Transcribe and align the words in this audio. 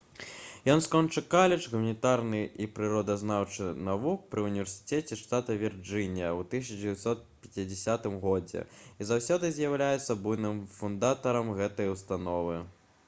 ён 0.73 0.79
скончыў 0.83 1.23
каледж 1.33 1.65
гуманітарных 1.71 2.53
і 2.65 2.67
прыродазнаўчых 2.77 3.81
навук 3.89 4.23
пры 4.31 4.45
універсітэце 4.51 5.17
штата 5.19 5.57
вірджынія 5.65 6.31
ў 6.43 6.97
1950 7.51 8.07
г 8.25 8.65
і 9.05 9.07
заўсёды 9.11 9.51
з'яўляўся 9.59 10.15
буйным 10.25 10.63
фундатарам 10.79 11.53
гэтай 11.61 11.91
установы 11.97 12.59